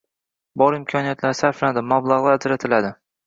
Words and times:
–bor 0.61 0.77
imkoniyatlar 0.77 1.37
sarflanadi, 1.41 1.85
mablag‘lar 1.91 2.39
ajratiladi 2.39 2.91